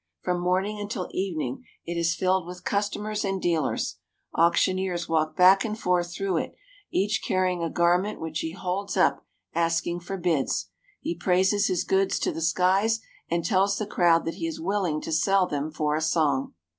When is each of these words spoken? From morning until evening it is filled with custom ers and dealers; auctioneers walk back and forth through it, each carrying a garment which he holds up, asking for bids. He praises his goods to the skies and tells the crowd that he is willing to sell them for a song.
From 0.23 0.39
morning 0.39 0.79
until 0.79 1.09
evening 1.11 1.63
it 1.85 1.95
is 1.95 2.15
filled 2.15 2.47
with 2.47 2.63
custom 2.63 3.05
ers 3.05 3.23
and 3.23 3.39
dealers; 3.39 3.97
auctioneers 4.33 5.07
walk 5.07 5.35
back 5.37 5.63
and 5.63 5.77
forth 5.77 6.11
through 6.11 6.37
it, 6.37 6.55
each 6.91 7.21
carrying 7.23 7.61
a 7.61 7.69
garment 7.69 8.19
which 8.19 8.39
he 8.39 8.51
holds 8.53 8.97
up, 8.97 9.23
asking 9.53 9.99
for 9.99 10.17
bids. 10.17 10.71
He 11.01 11.13
praises 11.13 11.67
his 11.67 11.83
goods 11.83 12.17
to 12.21 12.31
the 12.31 12.41
skies 12.41 13.01
and 13.29 13.45
tells 13.45 13.77
the 13.77 13.85
crowd 13.85 14.25
that 14.25 14.33
he 14.41 14.47
is 14.47 14.59
willing 14.59 15.01
to 15.01 15.11
sell 15.11 15.45
them 15.45 15.69
for 15.69 15.95
a 15.95 16.01
song. 16.01 16.55